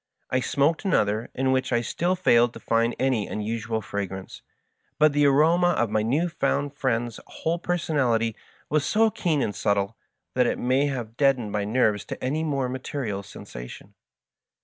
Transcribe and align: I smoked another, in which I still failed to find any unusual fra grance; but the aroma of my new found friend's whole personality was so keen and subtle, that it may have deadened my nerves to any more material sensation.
I 0.31 0.39
smoked 0.39 0.83
another, 0.83 1.29
in 1.35 1.51
which 1.51 1.71
I 1.71 1.81
still 1.81 2.15
failed 2.15 2.53
to 2.53 2.59
find 2.59 2.95
any 2.97 3.27
unusual 3.27 3.83
fra 3.83 4.07
grance; 4.07 4.41
but 4.97 5.13
the 5.13 5.27
aroma 5.27 5.75
of 5.77 5.91
my 5.91 6.01
new 6.01 6.27
found 6.27 6.73
friend's 6.75 7.19
whole 7.27 7.59
personality 7.59 8.35
was 8.67 8.83
so 8.83 9.11
keen 9.11 9.43
and 9.43 9.53
subtle, 9.55 9.95
that 10.33 10.47
it 10.47 10.57
may 10.57 10.87
have 10.87 11.17
deadened 11.17 11.51
my 11.51 11.65
nerves 11.65 12.03
to 12.05 12.23
any 12.23 12.43
more 12.43 12.67
material 12.67 13.21
sensation. 13.21 13.93